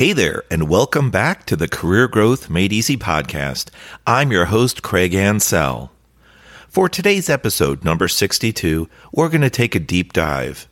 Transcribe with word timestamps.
Hey 0.00 0.14
there, 0.14 0.44
and 0.50 0.70
welcome 0.70 1.10
back 1.10 1.44
to 1.44 1.56
the 1.56 1.68
Career 1.68 2.08
Growth 2.08 2.48
Made 2.48 2.72
Easy 2.72 2.96
podcast. 2.96 3.68
I'm 4.06 4.32
your 4.32 4.46
host, 4.46 4.80
Craig 4.80 5.12
Ansell. 5.14 5.90
For 6.70 6.88
today's 6.88 7.28
episode, 7.28 7.84
number 7.84 8.08
62, 8.08 8.88
we're 9.12 9.28
going 9.28 9.42
to 9.42 9.50
take 9.50 9.74
a 9.74 9.78
deep 9.78 10.14
dive, 10.14 10.66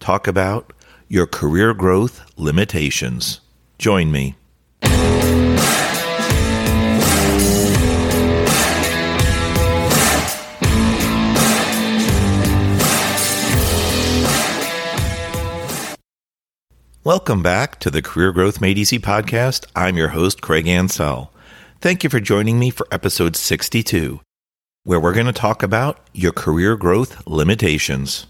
talk 0.00 0.26
about 0.26 0.74
your 1.08 1.26
career 1.26 1.72
growth 1.72 2.30
limitations. 2.36 3.40
Join 3.78 4.12
me. 4.12 4.34
Welcome 17.04 17.42
back 17.42 17.80
to 17.80 17.90
the 17.90 18.00
Career 18.00 18.32
Growth 18.32 18.62
Made 18.62 18.78
Easy 18.78 18.98
podcast. 18.98 19.66
I'm 19.76 19.98
your 19.98 20.08
host, 20.08 20.40
Craig 20.40 20.66
Ansell. 20.66 21.30
Thank 21.82 22.02
you 22.02 22.08
for 22.08 22.18
joining 22.18 22.58
me 22.58 22.70
for 22.70 22.88
episode 22.90 23.36
62, 23.36 24.22
where 24.84 24.98
we're 24.98 25.12
going 25.12 25.26
to 25.26 25.32
talk 25.34 25.62
about 25.62 26.00
your 26.14 26.32
career 26.32 26.78
growth 26.78 27.26
limitations. 27.26 28.26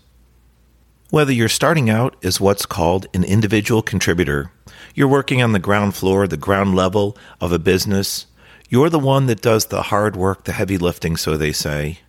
Whether 1.11 1.33
you're 1.33 1.49
starting 1.49 1.89
out 1.89 2.17
as 2.25 2.41
what's 2.41 2.67
called 2.67 3.07
an 3.15 3.23
individual 3.23 3.81
contributor, 3.81 4.51
you're 4.93 5.07
working 5.07 5.41
on 5.41 5.53
the 5.53 5.61
ground 5.61 5.95
floor, 5.95 6.27
the 6.27 6.37
ground 6.37 6.75
level 6.75 7.17
of 7.41 7.53
a 7.53 7.61
business, 7.61 8.27
you're 8.69 8.91
the 8.91 8.99
one 8.99 9.27
that 9.27 9.41
does 9.41 9.67
the 9.67 9.83
hard 9.83 10.17
work, 10.17 10.43
the 10.47 10.53
heavy 10.53 10.79
lifting, 10.79 11.17
so 11.17 11.37
they 11.37 11.53
say, 11.53 12.01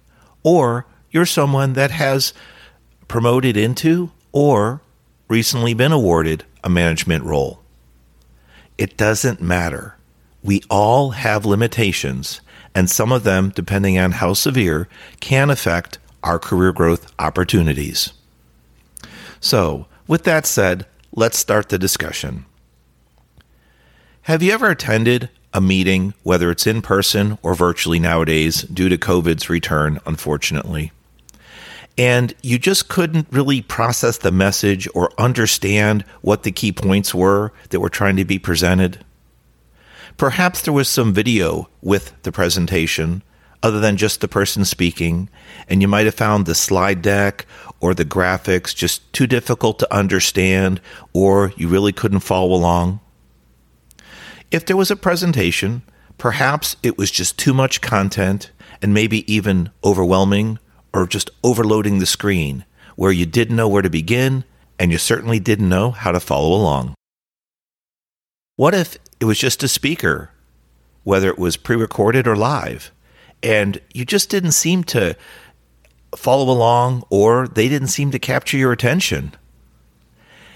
or 0.41 0.87
you're 1.11 1.27
someone 1.27 1.73
that 1.73 1.91
has 1.91 2.33
promoted 3.07 3.55
into 3.55 4.09
or 4.31 4.81
recently 5.27 5.73
been 5.73 5.91
awarded 5.91 6.43
a 6.63 6.69
management 6.69 7.23
role. 7.23 7.61
It 8.77 8.97
doesn't 8.97 9.41
matter. 9.41 9.97
We 10.43 10.61
all 10.69 11.11
have 11.11 11.45
limitations, 11.45 12.41
and 12.73 12.89
some 12.89 13.11
of 13.11 13.23
them, 13.23 13.49
depending 13.49 13.97
on 13.97 14.13
how 14.13 14.33
severe, 14.33 14.87
can 15.19 15.49
affect 15.49 15.97
our 16.23 16.39
career 16.39 16.71
growth 16.71 17.11
opportunities. 17.17 18.13
So, 19.39 19.87
with 20.07 20.23
that 20.23 20.45
said, 20.45 20.85
let's 21.13 21.37
start 21.37 21.69
the 21.69 21.79
discussion. 21.79 22.45
Have 24.23 24.41
you 24.43 24.51
ever 24.51 24.69
attended 24.69 25.29
a 25.53 25.61
meeting, 25.61 26.13
whether 26.23 26.51
it's 26.51 26.67
in 26.67 26.81
person 26.81 27.37
or 27.41 27.55
virtually 27.55 27.99
nowadays, 27.99 28.63
due 28.63 28.89
to 28.89 28.97
COVID's 28.97 29.49
return, 29.49 29.99
unfortunately? 30.05 30.91
And 31.97 32.33
you 32.41 32.59
just 32.59 32.89
couldn't 32.89 33.27
really 33.31 33.61
process 33.61 34.17
the 34.17 34.31
message 34.31 34.87
or 34.93 35.09
understand 35.17 36.03
what 36.21 36.43
the 36.43 36.51
key 36.51 36.71
points 36.71 37.15
were 37.15 37.53
that 37.69 37.79
were 37.79 37.89
trying 37.89 38.17
to 38.17 38.25
be 38.25 38.37
presented. 38.37 39.03
Perhaps 40.17 40.61
there 40.61 40.73
was 40.73 40.87
some 40.87 41.13
video 41.13 41.69
with 41.81 42.13
the 42.23 42.31
presentation 42.31 43.21
other 43.63 43.79
than 43.79 43.97
just 43.97 44.21
the 44.21 44.27
person 44.27 44.63
speaking, 44.63 45.29
and 45.67 45.81
you 45.81 45.87
might 45.87 46.05
have 46.05 46.15
found 46.15 46.45
the 46.45 46.53
slide 46.53 47.01
deck 47.01 47.45
or 47.79 47.93
the 47.93 48.05
graphics 48.05 48.75
just 48.75 49.11
too 49.11 49.25
difficult 49.25 49.79
to 49.79 49.93
understand, 49.93 50.79
or 51.13 51.51
you 51.57 51.67
really 51.67 51.91
couldn't 51.91 52.19
follow 52.19 52.53
along. 52.53 52.99
If 54.51 54.65
there 54.65 54.77
was 54.77 54.91
a 54.91 54.95
presentation, 54.95 55.81
perhaps 56.17 56.75
it 56.83 56.97
was 56.97 57.09
just 57.09 57.39
too 57.39 57.53
much 57.53 57.81
content 57.81 58.51
and 58.81 58.93
maybe 58.93 59.31
even 59.33 59.71
overwhelming 59.83 60.59
or 60.95 61.05
just 61.05 61.29
overloading 61.43 61.99
the 61.99 62.05
screen 62.05 62.65
where 62.95 63.11
you 63.11 63.25
didn't 63.25 63.55
know 63.55 63.67
where 63.67 63.81
to 63.81 63.89
begin 63.89 64.45
and 64.79 64.91
you 64.91 64.97
certainly 64.97 65.39
didn't 65.39 65.69
know 65.69 65.91
how 65.91 66.11
to 66.11 66.19
follow 66.19 66.55
along. 66.55 66.95
What 68.55 68.73
if 68.73 68.97
it 69.19 69.25
was 69.25 69.37
just 69.37 69.63
a 69.63 69.67
speaker, 69.67 70.31
whether 71.03 71.27
it 71.29 71.37
was 71.37 71.57
pre 71.57 71.75
recorded 71.75 72.27
or 72.27 72.35
live, 72.35 72.91
and 73.43 73.81
you 73.93 74.05
just 74.05 74.29
didn't 74.29 74.53
seem 74.53 74.83
to 74.85 75.17
follow 76.15 76.51
along 76.51 77.03
or 77.09 77.47
they 77.47 77.67
didn't 77.67 77.89
seem 77.89 78.11
to 78.11 78.19
capture 78.19 78.57
your 78.57 78.71
attention? 78.71 79.33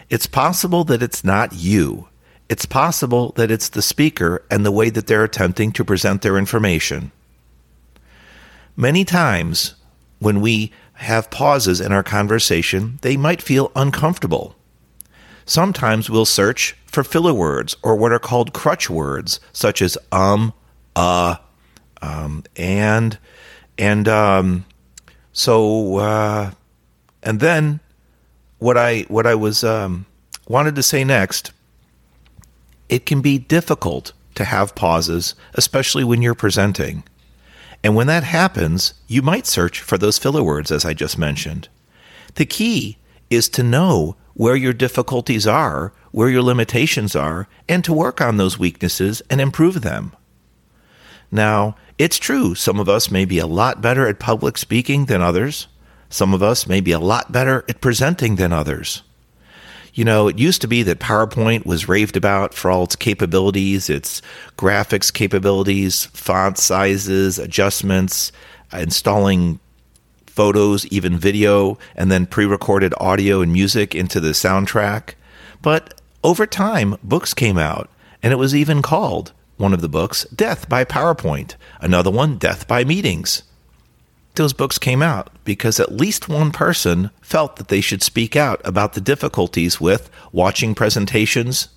It's 0.09 0.25
possible 0.25 0.85
that 0.85 1.03
it's 1.03 1.23
not 1.23 1.53
you. 1.53 2.07
It's 2.47 2.66
possible 2.66 3.33
that 3.35 3.51
it's 3.51 3.69
the 3.69 3.81
speaker 3.81 4.44
and 4.50 4.66
the 4.66 4.71
way 4.71 4.89
that 4.89 5.06
they're 5.06 5.23
attempting 5.23 5.71
to 5.73 5.85
present 5.85 6.21
their 6.21 6.38
information. 6.38 7.11
Many 8.75 9.06
times, 9.06 9.75
when 10.19 10.41
we 10.41 10.72
have 10.94 11.30
pauses 11.30 11.81
in 11.81 11.91
our 11.91 12.03
conversation, 12.03 13.00
they 13.02 13.18
might 13.18 13.41
feel 13.41 13.72
uncomfortable. 13.75 14.56
Sometimes 15.46 16.09
we'll 16.09 16.25
search 16.25 16.75
for 16.85 17.03
filler 17.03 17.34
words 17.34 17.75
or 17.81 17.96
what 17.96 18.12
are 18.12 18.19
called 18.19 18.53
crutch 18.53 18.90
words, 18.90 19.40
such 19.53 19.81
as 19.81 19.97
um, 20.12 20.53
uh, 20.96 21.35
um, 22.02 22.44
and, 22.56 23.18
and 23.78 24.07
um, 24.07 24.66
so, 25.31 25.97
uh, 25.97 26.51
and 27.24 27.40
then 27.40 27.80
what 28.59 28.78
I 28.78 29.01
what 29.07 29.25
I 29.25 29.36
was 29.36 29.63
um, 29.63 30.06
wanted 30.47 30.75
to 30.75 30.84
say 30.84 31.03
next. 31.03 31.51
It 32.90 33.06
can 33.06 33.22
be 33.22 33.38
difficult 33.38 34.13
to 34.36 34.46
have 34.46 34.75
pauses, 34.75 35.36
especially 35.53 36.03
when 36.03 36.22
you're 36.22 36.36
presenting. 36.36 37.03
And 37.84 37.95
when 37.95 38.07
that 38.07 38.23
happens, 38.23 38.94
you 39.07 39.22
might 39.22 39.47
search 39.47 39.81
for 39.81 39.97
those 39.97 40.17
filler 40.17 40.44
words, 40.44 40.72
as 40.72 40.85
I 40.85 40.94
just 40.94 41.17
mentioned. 41.17 41.69
The 42.35 42.45
key 42.45 42.97
is 43.29 43.47
to 43.50 43.63
know 43.63 44.16
where 44.34 44.56
your 44.56 44.73
difficulties 44.73 45.47
are, 45.47 45.94
where 46.12 46.29
your 46.29 46.41
limitations 46.41 47.16
are, 47.16 47.47
and 47.68 47.84
to 47.84 47.94
work 47.94 48.22
on 48.22 48.38
those 48.38 48.59
weaknesses 48.59 49.22
and 49.29 49.39
improve 49.39 49.81
them. 49.81 50.13
Now, 51.31 51.75
it's 51.97 52.18
true, 52.18 52.56
some 52.56 52.79
of 52.79 52.89
us 52.89 53.12
may 53.12 53.25
be 53.25 53.39
a 53.39 53.47
lot 53.47 53.81
better 53.81 54.07
at 54.07 54.19
public 54.19 54.57
speaking 54.57 55.06
than 55.06 55.22
others. 55.22 55.68
Some 56.09 56.34
of 56.34 56.41
us 56.41 56.66
may 56.66 56.81
be 56.81 56.91
a 56.91 57.00
lot 57.00 57.31
better 57.31 57.66
at 57.69 57.81
presenting 57.81 58.38
than 58.38 58.51
others. 58.51 59.03
You 59.94 60.05
know, 60.05 60.27
it 60.27 60.38
used 60.38 60.61
to 60.61 60.67
be 60.67 60.83
that 60.83 61.00
PowerPoint 61.00 61.66
was 61.66 61.88
raved 61.88 62.16
about 62.16 62.53
for 62.53 62.69
all 62.72 62.83
its 62.83 62.95
capabilities, 62.95 63.89
its 63.89 64.22
graphics 64.57 65.11
capabilities, 65.11 66.05
font 66.07 66.57
sizes, 66.57 67.39
adjustments, 67.39 68.31
installing 68.72 69.59
photos, 70.27 70.85
even 70.88 71.17
video, 71.17 71.77
and 71.95 72.11
then 72.11 72.25
pre 72.25 72.45
recorded 72.45 72.94
audio 72.97 73.41
and 73.41 73.51
music 73.51 73.95
into 73.95 74.19
the 74.19 74.29
soundtrack. 74.29 75.16
But 75.61 76.00
over 76.23 76.45
time, 76.45 76.95
books 77.03 77.33
came 77.33 77.57
out, 77.57 77.89
and 78.23 78.31
it 78.31 78.38
was 78.38 78.56
even 78.56 78.81
called 78.81 79.33
one 79.57 79.73
of 79.73 79.81
the 79.81 79.89
books 79.89 80.23
Death 80.33 80.69
by 80.69 80.85
PowerPoint, 80.85 81.56
another 81.81 82.11
one 82.11 82.38
Death 82.38 82.67
by 82.67 82.83
Meetings 82.83 83.44
those 84.39 84.53
books 84.53 84.77
came 84.77 85.01
out 85.01 85.29
because 85.44 85.81
at 85.81 85.91
least 85.91 86.29
one 86.29 86.50
person 86.51 87.11
felt 87.22 87.57
that 87.57 87.67
they 87.67 87.81
should 87.81 88.01
speak 88.01 88.38
out 88.38 88.61
about 88.63 88.94
the 88.94 89.01
difficulties 89.01 89.81
with 89.81 90.09
watching 90.31 90.73
presentations, 90.73 91.67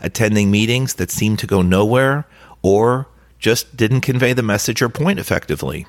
attending 0.00 0.50
meetings 0.50 0.94
that 0.94 1.10
seemed 1.10 1.38
to 1.38 1.46
go 1.46 1.62
nowhere, 1.62 2.26
or 2.60 3.08
just 3.38 3.76
didn't 3.76 4.02
convey 4.02 4.34
the 4.34 4.42
message 4.42 4.82
or 4.82 4.90
point 4.90 5.18
effectively. 5.18 5.86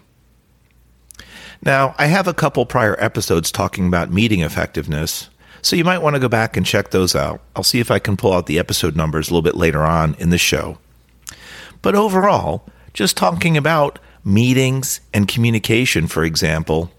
Now, 1.62 1.94
I 1.98 2.06
have 2.06 2.28
a 2.28 2.34
couple 2.34 2.66
prior 2.66 2.96
episodes 3.04 3.52
talking 3.52 3.86
about 3.88 4.10
meeting 4.10 4.40
effectiveness, 4.40 5.30
so 5.62 5.76
you 5.76 5.84
might 5.84 6.02
want 6.02 6.16
to 6.16 6.22
go 6.22 6.30
back 6.30 6.56
and 6.56 6.66
check 6.66 6.92
those 6.92 7.16
out. 7.16 7.42
I'll 7.54 7.64
see 7.64 7.82
if 7.82 7.92
I 7.92 8.00
can 8.00 8.16
pull 8.16 8.32
out 8.32 8.46
the 8.46 8.60
episode 8.60 8.96
numbers 8.96 9.28
a 9.28 9.32
little 9.32 9.42
bit 9.42 9.58
later 9.58 9.84
on 9.84 10.16
in 10.20 10.30
the 10.30 10.38
show. 10.38 10.78
But 11.82 11.96
overall, 11.96 12.66
just 12.94 13.18
talking 13.18 13.58
about 13.58 14.00
meetings 14.28 15.00
and 15.14 15.26
communication, 15.26 16.06
for 16.06 16.26
example, 16.26 16.92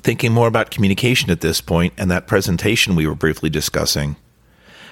thinking 0.00 0.32
more 0.32 0.48
about 0.48 0.72
communication 0.72 1.30
at 1.30 1.40
this 1.40 1.60
point 1.60 1.94
and 1.96 2.10
that 2.10 2.26
presentation 2.26 2.96
we 2.96 3.06
were 3.06 3.14
briefly 3.14 3.48
discussing, 3.48 4.16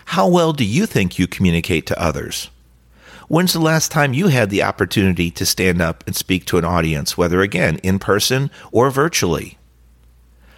how 0.07 0.29
well 0.29 0.53
do 0.53 0.65
you 0.65 0.87
think 0.87 1.19
you 1.19 1.27
communicate 1.27 1.87
to 1.87 2.01
others? 2.01 2.51
When's 3.27 3.53
the 3.53 3.59
last 3.59 3.91
time 3.91 4.15
you 4.15 4.29
had 4.29 4.49
the 4.49 4.63
opportunity 4.63 5.31
to 5.33 5.45
stand 5.45 5.83
up 5.83 6.05
and 6.07 6.15
speak 6.15 6.45
to 6.47 6.59
an 6.59 6.65
audience, 6.65 7.19
whether 7.19 7.41
again 7.41 7.79
in 7.79 7.99
person 7.99 8.49
or 8.71 8.91
virtually? 8.91 9.59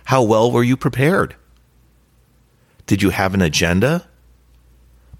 How 0.04 0.22
well 0.22 0.52
were 0.52 0.64
you 0.64 0.76
prepared? 0.76 1.36
Did 2.86 3.02
you 3.02 3.10
have 3.10 3.32
an 3.32 3.40
agenda? 3.40 4.06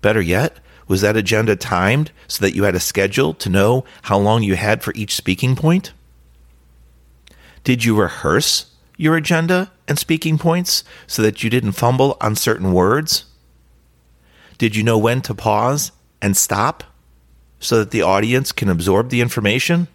Better 0.03 0.21
yet, 0.21 0.59
was 0.89 1.01
that 1.01 1.17
agenda 1.17 1.57
timed 1.57 2.13
so 2.29 2.43
that 2.43 2.55
you 2.55 2.65
had 2.65 2.75
a 2.75 2.81
schedule 2.81 3.35
to 3.35 3.49
know 3.49 3.85
how 4.03 4.19
long 4.19 4.43
you 4.43 4.57
had 4.57 4.83
for 4.83 4.93
each 4.95 5.15
speaking 5.15 5.57
point? 5.57 5.93
Did 7.65 7.85
you 7.85 7.97
rehearse 7.97 8.67
your 8.97 9.17
agenda 9.17 9.73
and 9.89 9.99
speaking 9.99 10.39
points 10.39 10.85
so 11.07 11.23
that 11.23 11.43
you 11.43 11.51
didn't 11.51 11.73
fumble 11.73 12.17
on 12.21 12.37
certain 12.37 12.73
words? 12.73 13.25
Did 14.59 14.77
you 14.77 14.83
know 14.83 14.99
when 14.99 15.21
to 15.23 15.35
pause 15.35 15.93
and 16.23 16.37
stop 16.37 16.85
so 17.59 17.79
that 17.79 17.91
the 17.91 18.03
audience 18.03 18.53
can 18.53 18.69
absorb 18.69 19.11
the 19.11 19.21
information? 19.21 19.89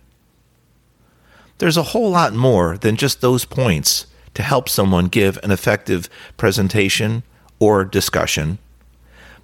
There's 1.58 1.78
a 1.78 1.84
whole 1.84 2.10
lot 2.10 2.34
more 2.34 2.78
than 2.78 2.98
just 2.98 3.22
those 3.22 3.46
points 3.46 4.08
to 4.34 4.44
help 4.44 4.68
someone 4.68 5.06
give 5.06 5.40
an 5.44 5.52
effective 5.52 6.10
presentation 6.36 7.24
or 7.60 7.86
discussion 7.86 8.58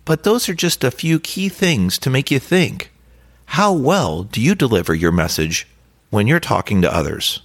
But 0.07 0.23
those 0.23 0.47
are 0.47 0.53
just 0.53 0.85
a 0.85 0.89
few 0.89 1.19
key 1.19 1.49
things 1.49 1.99
to 1.99 2.09
make 2.09 2.31
you 2.31 2.39
think. 2.39 2.93
How 3.47 3.73
well 3.73 4.23
do 4.23 4.39
you 4.39 4.55
deliver 4.55 4.95
your 4.95 5.11
message 5.11 5.67
when 6.11 6.27
you're 6.27 6.39
talking 6.39 6.81
to 6.81 6.95
others? 6.95 7.41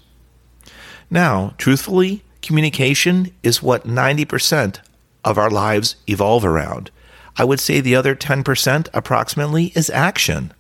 Now, 1.11 1.55
truthfully, 1.59 2.23
communication 2.41 3.35
is 3.43 3.65
what 3.65 3.85
90% 3.85 4.79
of 5.25 5.39
our 5.39 5.51
lives 5.51 5.97
evolve 6.09 6.45
around. 6.45 6.93
I 7.37 7.43
would 7.43 7.59
say 7.59 7.81
the 7.81 7.97
other 7.97 8.15
10% 8.15 8.89
approximately 8.95 9.73
is 9.75 9.91
action. 9.91 10.55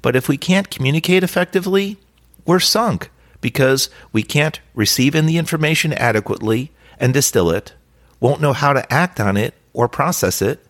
But 0.00 0.16
if 0.16 0.30
we 0.30 0.38
can't 0.38 0.70
communicate 0.70 1.22
effectively, 1.22 1.98
we're 2.46 2.60
sunk 2.60 3.10
because 3.42 3.90
we 4.10 4.22
can't 4.22 4.58
receive 4.74 5.14
in 5.14 5.26
the 5.26 5.36
information 5.36 5.92
adequately 5.92 6.72
and 6.98 7.12
distill 7.12 7.50
it, 7.50 7.74
won't 8.20 8.40
know 8.40 8.54
how 8.54 8.72
to 8.72 8.90
act 8.90 9.20
on 9.20 9.36
it 9.36 9.52
or 9.74 9.86
process 9.86 10.40
it, 10.40 10.65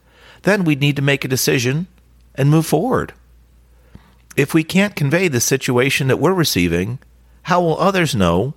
then 0.47 0.63
we'd 0.63 0.81
need 0.81 0.95
to 0.95 1.03
make 1.03 1.25
a 1.25 1.29
decision 1.29 1.89
and 2.37 2.49
move 2.49 2.65
forward. 2.65 3.13
If 4.37 4.55
we 4.55 4.63
can't 4.63 4.95
convey 4.95 5.27
the 5.27 5.41
situation 5.41 6.07
that 6.07 6.21
we're 6.21 6.33
receiving, 6.33 7.01
how 7.43 7.61
will 7.61 7.77
others 7.81 8.15
know 8.15 8.55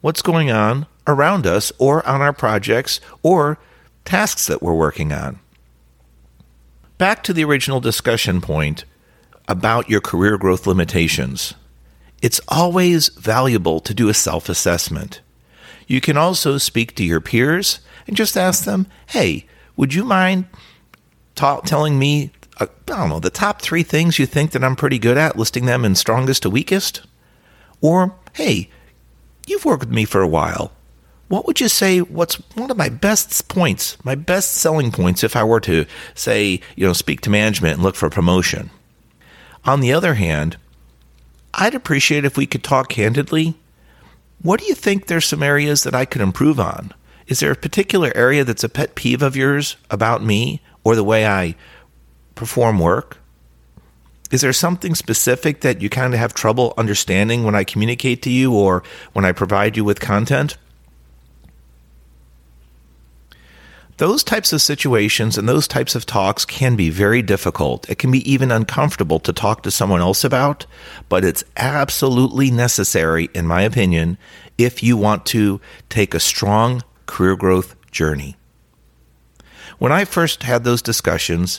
what's 0.00 0.20
going 0.20 0.50
on 0.50 0.84
around 1.06 1.46
us 1.46 1.70
or 1.78 2.04
on 2.08 2.20
our 2.20 2.32
projects 2.32 3.00
or 3.22 3.56
tasks 4.04 4.48
that 4.48 4.64
we're 4.64 4.74
working 4.74 5.12
on? 5.12 5.38
Back 6.98 7.22
to 7.22 7.32
the 7.32 7.44
original 7.44 7.78
discussion 7.78 8.40
point 8.40 8.84
about 9.46 9.88
your 9.88 10.00
career 10.00 10.36
growth 10.36 10.66
limitations. 10.66 11.54
It's 12.20 12.40
always 12.48 13.10
valuable 13.10 13.78
to 13.78 13.94
do 13.94 14.08
a 14.08 14.14
self 14.14 14.48
assessment. 14.48 15.20
You 15.86 16.00
can 16.00 16.16
also 16.16 16.58
speak 16.58 16.96
to 16.96 17.04
your 17.04 17.20
peers 17.20 17.78
and 18.08 18.16
just 18.16 18.36
ask 18.36 18.64
them, 18.64 18.88
hey, 19.06 19.46
would 19.76 19.94
you 19.94 20.04
mind 20.04 20.46
ta- 21.34 21.60
telling 21.60 21.98
me, 21.98 22.30
uh, 22.58 22.66
I 22.88 22.96
don't 22.96 23.08
know, 23.08 23.20
the 23.20 23.30
top 23.30 23.62
three 23.62 23.82
things 23.82 24.18
you 24.18 24.26
think 24.26 24.52
that 24.52 24.64
I'm 24.64 24.76
pretty 24.76 24.98
good 24.98 25.16
at, 25.16 25.36
listing 25.36 25.66
them 25.66 25.84
in 25.84 25.94
strongest 25.94 26.42
to 26.42 26.50
weakest? 26.50 27.02
Or, 27.80 28.14
hey, 28.34 28.70
you've 29.46 29.64
worked 29.64 29.84
with 29.84 29.94
me 29.94 30.04
for 30.04 30.20
a 30.20 30.28
while. 30.28 30.72
What 31.28 31.46
would 31.46 31.60
you 31.60 31.68
say? 31.68 32.00
What's 32.00 32.34
one 32.56 32.70
of 32.70 32.76
my 32.76 32.90
best 32.90 33.48
points, 33.48 33.96
my 34.04 34.14
best 34.14 34.52
selling 34.52 34.92
points 34.92 35.24
if 35.24 35.34
I 35.34 35.44
were 35.44 35.60
to 35.60 35.86
say, 36.14 36.60
you 36.76 36.86
know, 36.86 36.92
speak 36.92 37.22
to 37.22 37.30
management 37.30 37.74
and 37.74 37.82
look 37.82 37.94
for 37.94 38.10
promotion? 38.10 38.70
On 39.64 39.80
the 39.80 39.92
other 39.92 40.14
hand, 40.14 40.58
I'd 41.54 41.74
appreciate 41.74 42.24
if 42.24 42.36
we 42.36 42.46
could 42.46 42.62
talk 42.62 42.88
candidly. 42.88 43.54
What 44.42 44.60
do 44.60 44.66
you 44.66 44.74
think 44.74 45.06
there's 45.06 45.24
some 45.24 45.42
areas 45.42 45.84
that 45.84 45.94
I 45.94 46.04
could 46.04 46.20
improve 46.20 46.60
on? 46.60 46.92
Is 47.26 47.40
there 47.40 47.52
a 47.52 47.56
particular 47.56 48.12
area 48.14 48.44
that's 48.44 48.64
a 48.64 48.68
pet 48.68 48.94
peeve 48.94 49.22
of 49.22 49.36
yours 49.36 49.76
about 49.90 50.22
me 50.22 50.60
or 50.84 50.96
the 50.96 51.04
way 51.04 51.26
I 51.26 51.54
perform 52.34 52.78
work? 52.78 53.18
Is 54.30 54.40
there 54.40 54.52
something 54.54 54.94
specific 54.94 55.60
that 55.60 55.82
you 55.82 55.90
kind 55.90 56.14
of 56.14 56.20
have 56.20 56.32
trouble 56.32 56.72
understanding 56.78 57.44
when 57.44 57.54
I 57.54 57.64
communicate 57.64 58.22
to 58.22 58.30
you 58.30 58.54
or 58.54 58.82
when 59.12 59.26
I 59.26 59.32
provide 59.32 59.76
you 59.76 59.84
with 59.84 60.00
content? 60.00 60.56
Those 63.98 64.24
types 64.24 64.52
of 64.54 64.62
situations 64.62 65.36
and 65.36 65.48
those 65.48 65.68
types 65.68 65.94
of 65.94 66.06
talks 66.06 66.46
can 66.46 66.76
be 66.76 66.88
very 66.88 67.20
difficult. 67.20 67.88
It 67.90 67.98
can 67.98 68.10
be 68.10 68.28
even 68.28 68.50
uncomfortable 68.50 69.20
to 69.20 69.32
talk 69.34 69.62
to 69.62 69.70
someone 69.70 70.00
else 70.00 70.24
about, 70.24 70.64
but 71.10 71.24
it's 71.24 71.44
absolutely 71.58 72.50
necessary, 72.50 73.28
in 73.34 73.46
my 73.46 73.62
opinion, 73.62 74.16
if 74.56 74.82
you 74.82 74.96
want 74.96 75.26
to 75.26 75.60
take 75.90 76.14
a 76.14 76.20
strong 76.20 76.82
career 77.06 77.36
growth 77.36 77.76
journey. 77.90 78.36
When 79.82 79.90
I 79.90 80.04
first 80.04 80.44
had 80.44 80.62
those 80.62 80.80
discussions, 80.80 81.58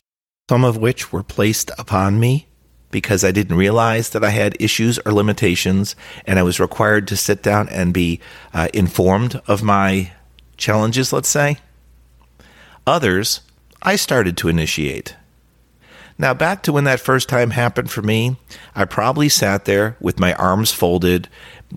some 0.49 0.63
of 0.63 0.77
which 0.77 1.11
were 1.11 1.23
placed 1.23 1.71
upon 1.77 2.21
me 2.21 2.47
because 2.89 3.21
I 3.21 3.33
didn't 3.33 3.57
realize 3.57 4.11
that 4.11 4.23
I 4.23 4.29
had 4.29 4.55
issues 4.61 4.97
or 4.99 5.11
limitations, 5.11 5.93
and 6.25 6.39
I 6.39 6.43
was 6.43 6.57
required 6.57 7.05
to 7.09 7.17
sit 7.17 7.43
down 7.43 7.67
and 7.67 7.93
be 7.93 8.21
uh, 8.53 8.69
informed 8.73 9.41
of 9.45 9.61
my 9.61 10.13
challenges, 10.55 11.11
let's 11.11 11.27
say 11.27 11.57
Others, 12.87 13.41
I 13.81 13.97
started 13.97 14.37
to 14.37 14.47
initiate. 14.47 15.17
Now, 16.17 16.33
back 16.33 16.63
to 16.63 16.71
when 16.71 16.85
that 16.85 17.01
first 17.01 17.27
time 17.27 17.49
happened 17.49 17.91
for 17.91 18.03
me, 18.03 18.37
I 18.73 18.85
probably 18.85 19.27
sat 19.27 19.65
there 19.65 19.97
with 19.99 20.17
my 20.17 20.33
arms 20.35 20.71
folded, 20.71 21.27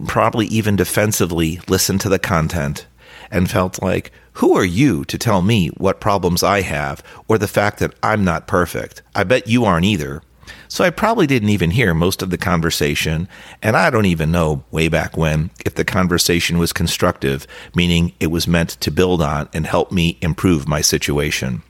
probably 0.06 0.46
even 0.46 0.76
defensively 0.76 1.58
listened 1.66 2.02
to 2.02 2.08
the 2.08 2.20
content, 2.20 2.86
and 3.30 3.50
felt 3.50 3.82
like, 3.82 4.12
who 4.34 4.56
are 4.56 4.64
you 4.64 5.04
to 5.06 5.16
tell 5.16 5.42
me 5.42 5.68
what 5.68 6.00
problems 6.00 6.42
I 6.42 6.60
have 6.60 7.02
or 7.28 7.38
the 7.38 7.48
fact 7.48 7.78
that 7.78 7.94
I'm 8.02 8.24
not 8.24 8.46
perfect? 8.46 9.02
I 9.14 9.24
bet 9.24 9.48
you 9.48 9.64
aren't 9.64 9.86
either. 9.86 10.22
So 10.68 10.84
I 10.84 10.90
probably 10.90 11.26
didn't 11.26 11.48
even 11.48 11.70
hear 11.70 11.94
most 11.94 12.22
of 12.22 12.30
the 12.30 12.38
conversation, 12.38 13.28
and 13.62 13.76
I 13.76 13.90
don't 13.90 14.06
even 14.06 14.30
know 14.30 14.64
way 14.70 14.88
back 14.88 15.16
when 15.16 15.50
if 15.64 15.74
the 15.74 15.84
conversation 15.84 16.58
was 16.58 16.72
constructive, 16.72 17.46
meaning 17.74 18.12
it 18.20 18.28
was 18.28 18.48
meant 18.48 18.70
to 18.70 18.90
build 18.90 19.22
on 19.22 19.48
and 19.52 19.66
help 19.66 19.90
me 19.92 20.18
improve 20.20 20.68
my 20.68 20.80
situation. 20.80 21.62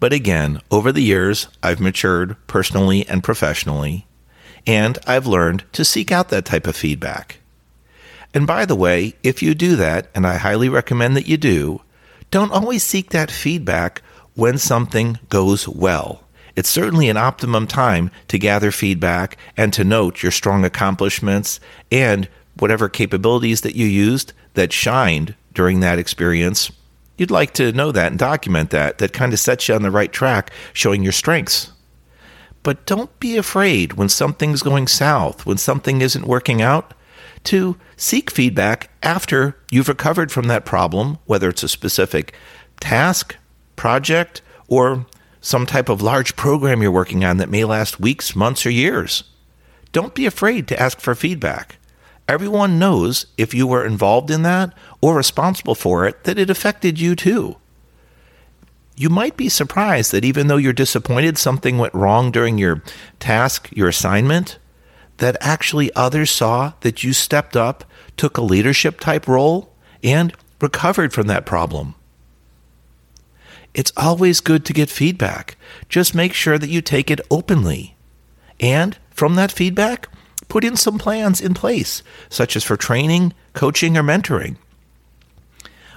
But 0.00 0.12
again, 0.12 0.60
over 0.70 0.90
the 0.90 1.02
years, 1.02 1.48
I've 1.62 1.80
matured 1.80 2.36
personally 2.46 3.06
and 3.08 3.22
professionally, 3.22 4.06
and 4.66 4.98
I've 5.06 5.26
learned 5.26 5.64
to 5.72 5.84
seek 5.84 6.10
out 6.10 6.28
that 6.30 6.44
type 6.44 6.66
of 6.66 6.76
feedback. 6.76 7.38
And 8.34 8.46
by 8.46 8.64
the 8.64 8.76
way, 8.76 9.14
if 9.22 9.42
you 9.42 9.54
do 9.54 9.76
that, 9.76 10.08
and 10.14 10.26
I 10.26 10.36
highly 10.36 10.68
recommend 10.68 11.16
that 11.16 11.28
you 11.28 11.36
do, 11.36 11.82
don't 12.30 12.52
always 12.52 12.82
seek 12.82 13.10
that 13.10 13.30
feedback 13.30 14.02
when 14.34 14.56
something 14.56 15.18
goes 15.28 15.68
well. 15.68 16.24
It's 16.56 16.68
certainly 16.68 17.08
an 17.08 17.16
optimum 17.16 17.66
time 17.66 18.10
to 18.28 18.38
gather 18.38 18.70
feedback 18.70 19.36
and 19.56 19.72
to 19.72 19.84
note 19.84 20.22
your 20.22 20.32
strong 20.32 20.64
accomplishments 20.64 21.60
and 21.90 22.28
whatever 22.58 22.88
capabilities 22.88 23.62
that 23.62 23.76
you 23.76 23.86
used 23.86 24.32
that 24.54 24.72
shined 24.72 25.34
during 25.54 25.80
that 25.80 25.98
experience. 25.98 26.70
You'd 27.16 27.30
like 27.30 27.54
to 27.54 27.72
know 27.72 27.92
that 27.92 28.12
and 28.12 28.18
document 28.18 28.70
that. 28.70 28.98
That 28.98 29.12
kind 29.12 29.32
of 29.32 29.38
sets 29.38 29.68
you 29.68 29.74
on 29.74 29.82
the 29.82 29.90
right 29.90 30.12
track, 30.12 30.50
showing 30.72 31.02
your 31.02 31.12
strengths. 31.12 31.72
But 32.62 32.86
don't 32.86 33.18
be 33.18 33.36
afraid 33.36 33.94
when 33.94 34.08
something's 34.08 34.62
going 34.62 34.86
south, 34.86 35.44
when 35.46 35.58
something 35.58 36.00
isn't 36.00 36.26
working 36.26 36.62
out, 36.62 36.94
to 37.44 37.76
seek 37.96 38.30
feedback 38.30 38.90
after 39.02 39.56
you've 39.70 39.88
recovered 39.88 40.30
from 40.30 40.46
that 40.48 40.64
problem, 40.64 41.18
whether 41.26 41.48
it's 41.48 41.62
a 41.62 41.68
specific 41.68 42.34
task, 42.80 43.36
project, 43.76 44.42
or 44.68 45.06
some 45.40 45.66
type 45.66 45.88
of 45.88 46.00
large 46.00 46.36
program 46.36 46.82
you're 46.82 46.90
working 46.90 47.24
on 47.24 47.36
that 47.38 47.50
may 47.50 47.64
last 47.64 48.00
weeks, 48.00 48.36
months, 48.36 48.64
or 48.64 48.70
years. 48.70 49.24
Don't 49.90 50.14
be 50.14 50.24
afraid 50.24 50.68
to 50.68 50.80
ask 50.80 51.00
for 51.00 51.14
feedback. 51.14 51.76
Everyone 52.28 52.78
knows 52.78 53.26
if 53.36 53.52
you 53.52 53.66
were 53.66 53.84
involved 53.84 54.30
in 54.30 54.42
that 54.42 54.72
or 55.00 55.16
responsible 55.16 55.74
for 55.74 56.06
it, 56.06 56.24
that 56.24 56.38
it 56.38 56.48
affected 56.48 57.00
you 57.00 57.16
too. 57.16 57.56
You 58.96 59.10
might 59.10 59.36
be 59.36 59.48
surprised 59.48 60.12
that 60.12 60.24
even 60.24 60.46
though 60.46 60.56
you're 60.56 60.72
disappointed 60.72 61.36
something 61.36 61.78
went 61.78 61.94
wrong 61.94 62.30
during 62.30 62.58
your 62.58 62.82
task, 63.18 63.68
your 63.72 63.88
assignment, 63.88 64.58
that 65.18 65.36
actually 65.40 65.92
others 65.94 66.30
saw 66.30 66.72
that 66.80 67.04
you 67.04 67.12
stepped 67.12 67.56
up, 67.56 67.84
took 68.16 68.36
a 68.36 68.42
leadership 68.42 69.00
type 69.00 69.28
role, 69.28 69.72
and 70.02 70.32
recovered 70.60 71.12
from 71.12 71.26
that 71.28 71.46
problem. 71.46 71.94
It's 73.74 73.92
always 73.96 74.40
good 74.40 74.64
to 74.66 74.72
get 74.72 74.90
feedback. 74.90 75.56
Just 75.88 76.14
make 76.14 76.34
sure 76.34 76.58
that 76.58 76.68
you 76.68 76.82
take 76.82 77.10
it 77.10 77.20
openly. 77.30 77.96
And 78.60 78.96
from 79.10 79.34
that 79.36 79.52
feedback, 79.52 80.08
put 80.48 80.64
in 80.64 80.76
some 80.76 80.98
plans 80.98 81.40
in 81.40 81.54
place, 81.54 82.02
such 82.28 82.54
as 82.56 82.64
for 82.64 82.76
training, 82.76 83.32
coaching, 83.54 83.96
or 83.96 84.02
mentoring. 84.02 84.56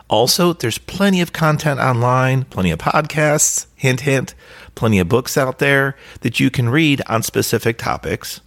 Also, 0.08 0.54
there's 0.54 0.78
plenty 0.78 1.20
of 1.20 1.34
content 1.34 1.80
online, 1.80 2.44
plenty 2.46 2.72
of 2.72 2.80
podcasts, 2.80 3.66
hint, 3.76 4.02
hint, 4.02 4.36
plenty 4.76 5.00
of 5.00 5.10
books 5.10 5.38
out 5.38 5.60
there 5.60 5.96
that 6.22 6.40
you 6.40 6.50
can 6.50 6.70
read 6.70 7.02
on 7.08 7.24
specific 7.24 7.78
topics. 7.78 8.40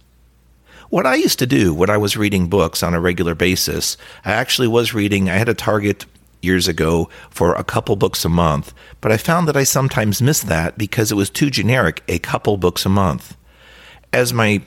What 0.89 1.05
I 1.05 1.15
used 1.15 1.37
to 1.37 1.45
do 1.45 1.71
when 1.71 1.91
I 1.91 1.97
was 1.97 2.17
reading 2.17 2.47
books 2.47 2.81
on 2.81 2.95
a 2.95 2.99
regular 2.99 3.35
basis, 3.35 3.95
I 4.25 4.31
actually 4.31 4.67
was 4.67 4.91
reading, 4.91 5.29
I 5.29 5.35
had 5.35 5.47
a 5.47 5.53
target 5.53 6.07
years 6.41 6.67
ago 6.67 7.09
for 7.29 7.53
a 7.53 7.63
couple 7.63 7.95
books 7.95 8.25
a 8.25 8.29
month, 8.29 8.73
but 8.99 9.11
I 9.11 9.17
found 9.17 9.47
that 9.47 9.57
I 9.57 9.65
sometimes 9.65 10.19
missed 10.19 10.47
that 10.47 10.79
because 10.79 11.11
it 11.11 11.15
was 11.15 11.29
too 11.29 11.51
generic, 11.51 12.01
a 12.07 12.17
couple 12.17 12.57
books 12.57 12.87
a 12.87 12.89
month. 12.89 13.37
As 14.11 14.33
my 14.33 14.63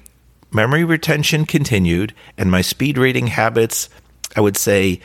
memory 0.52 0.85
retention 0.85 1.45
continued 1.45 2.14
and 2.38 2.52
my 2.52 2.61
speed 2.61 2.99
reading 2.99 3.26
habits, 3.26 3.88
I 4.37 4.43
would 4.43 4.57
say, 4.57 5.00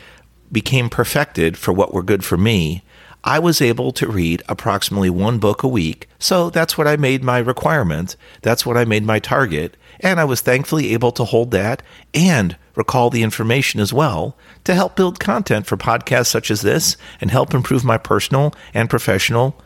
became 0.52 0.88
perfected 0.88 1.58
for 1.58 1.74
what 1.74 1.96
were 1.96 2.04
good 2.04 2.24
for 2.24 2.38
me, 2.38 2.84
I 3.24 3.40
was 3.40 3.62
able 3.62 3.92
to 3.94 4.08
read 4.08 4.44
approximately 4.48 5.10
one 5.10 5.40
book 5.40 5.64
a 5.64 5.68
week. 5.68 6.08
So 6.20 6.50
that's 6.50 6.78
what 6.78 6.88
I 6.88 6.96
made 6.96 7.24
my 7.24 7.40
requirement. 7.40 8.16
That's 8.42 8.66
what 8.66 8.78
I 8.78 8.86
made 8.86 9.04
my 9.04 9.20
target. 9.20 9.76
And 10.00 10.20
I 10.20 10.26
was 10.26 10.42
thankfully 10.42 10.94
able 10.94 11.12
to 11.14 11.26
hold 11.26 11.52
that 11.52 11.82
and 12.14 12.56
recall 12.76 13.10
the 13.10 13.24
information 13.24 13.80
as 13.80 13.92
well 13.92 14.38
to 14.64 14.76
help 14.76 14.96
build 14.96 15.20
content 15.20 15.66
for 15.66 15.78
podcasts 15.78 16.28
such 16.28 16.52
as 16.52 16.62
this 16.62 16.96
and 17.20 17.32
help 17.32 17.54
improve 17.54 17.84
my 17.84 17.98
personal 17.98 18.54
and 18.74 18.90
professional 18.90 19.60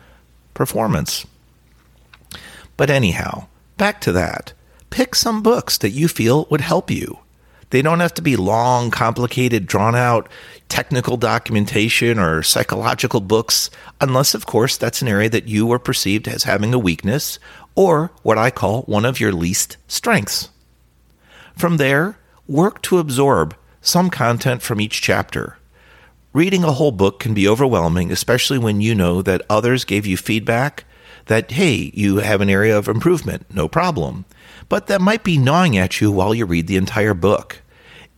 performance. 0.53 1.25
But 2.77 2.89
anyhow, 2.89 3.47
back 3.77 4.01
to 4.01 4.11
that. 4.13 4.53
Pick 4.89 5.15
some 5.15 5.43
books 5.43 5.77
that 5.77 5.91
you 5.91 6.07
feel 6.07 6.47
would 6.49 6.61
help 6.61 6.89
you. 6.89 7.19
They 7.71 7.81
don't 7.81 8.01
have 8.01 8.13
to 8.15 8.21
be 8.21 8.35
long, 8.35 8.91
complicated, 8.91 9.65
drawn 9.65 9.95
out 9.95 10.29
technical 10.69 11.17
documentation 11.17 12.19
or 12.19 12.43
psychological 12.43 13.19
books, 13.19 13.69
unless, 13.99 14.33
of 14.33 14.45
course, 14.45 14.77
that's 14.77 15.01
an 15.01 15.07
area 15.07 15.29
that 15.29 15.47
you 15.47 15.71
are 15.71 15.79
perceived 15.79 16.27
as 16.27 16.43
having 16.43 16.73
a 16.73 16.79
weakness 16.79 17.39
or 17.75 18.11
what 18.23 18.37
I 18.37 18.51
call 18.51 18.83
one 18.83 19.05
of 19.05 19.19
your 19.19 19.31
least 19.31 19.77
strengths. 19.87 20.49
From 21.57 21.77
there, 21.77 22.17
work 22.47 22.81
to 22.83 22.99
absorb 22.99 23.55
some 23.81 24.09
content 24.09 24.61
from 24.61 24.79
each 24.79 25.01
chapter. 25.01 25.57
Reading 26.33 26.63
a 26.63 26.71
whole 26.73 26.91
book 26.91 27.19
can 27.19 27.33
be 27.33 27.47
overwhelming, 27.47 28.11
especially 28.11 28.57
when 28.57 28.79
you 28.79 28.95
know 28.95 29.21
that 29.21 29.41
others 29.49 29.83
gave 29.83 30.05
you 30.05 30.15
feedback 30.15 30.85
that, 31.25 31.51
hey, 31.51 31.91
you 31.93 32.17
have 32.17 32.41
an 32.41 32.49
area 32.49 32.77
of 32.77 32.87
improvement, 32.87 33.45
no 33.53 33.67
problem. 33.67 34.25
But 34.69 34.87
that 34.87 35.01
might 35.01 35.23
be 35.23 35.37
gnawing 35.37 35.77
at 35.77 35.99
you 35.99 36.11
while 36.11 36.33
you 36.33 36.45
read 36.45 36.67
the 36.67 36.77
entire 36.77 37.13
book. 37.13 37.60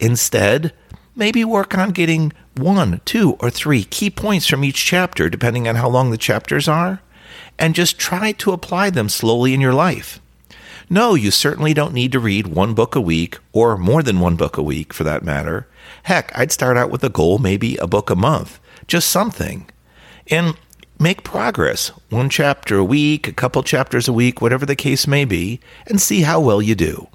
Instead, 0.03 0.73
maybe 1.15 1.45
work 1.45 1.77
on 1.77 1.91
getting 1.91 2.33
one, 2.57 2.99
two, 3.05 3.37
or 3.39 3.49
three 3.49 3.85
key 3.85 4.09
points 4.09 4.45
from 4.45 4.65
each 4.65 4.83
chapter, 4.83 5.29
depending 5.29 5.65
on 5.65 5.75
how 5.75 5.87
long 5.87 6.11
the 6.11 6.17
chapters 6.17 6.67
are, 6.67 7.01
and 7.57 7.73
just 7.73 7.97
try 7.97 8.33
to 8.33 8.51
apply 8.51 8.89
them 8.89 9.07
slowly 9.07 9.53
in 9.53 9.61
your 9.61 9.73
life. 9.73 10.19
No, 10.89 11.15
you 11.15 11.31
certainly 11.31 11.73
don't 11.73 11.93
need 11.93 12.11
to 12.11 12.19
read 12.19 12.47
one 12.47 12.73
book 12.73 12.95
a 12.95 13.01
week, 13.01 13.37
or 13.53 13.77
more 13.77 14.03
than 14.03 14.19
one 14.19 14.35
book 14.35 14.57
a 14.57 14.61
week 14.61 14.91
for 14.91 15.05
that 15.05 15.23
matter. 15.23 15.67
Heck, 16.03 16.37
I'd 16.37 16.51
start 16.51 16.75
out 16.75 16.91
with 16.91 17.03
a 17.05 17.09
goal, 17.09 17.37
maybe 17.37 17.77
a 17.77 17.87
book 17.87 18.09
a 18.09 18.15
month, 18.15 18.59
just 18.87 19.09
something. 19.09 19.69
And 20.27 20.57
make 20.99 21.23
progress, 21.23 21.93
one 22.09 22.29
chapter 22.29 22.77
a 22.77 22.83
week, 22.83 23.29
a 23.29 23.33
couple 23.33 23.63
chapters 23.63 24.09
a 24.09 24.13
week, 24.13 24.41
whatever 24.41 24.65
the 24.65 24.75
case 24.75 25.07
may 25.07 25.23
be, 25.23 25.61
and 25.87 26.01
see 26.01 26.23
how 26.23 26.41
well 26.41 26.61
you 26.61 26.75
do. 26.75 27.07